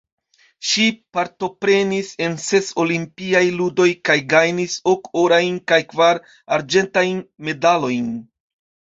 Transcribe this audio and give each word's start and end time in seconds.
Ŝi 0.67 0.85
partoprenis 1.17 2.07
en 2.27 2.37
ses 2.45 2.69
Olimpiaj 2.83 3.41
Ludoj 3.57 3.87
kaj 4.09 4.15
gajnis 4.31 4.79
ok 4.93 5.11
orajn 5.25 5.61
kaj 5.73 5.79
kvar 5.93 6.21
arĝentajn 6.59 7.21
medalojn. 7.51 8.09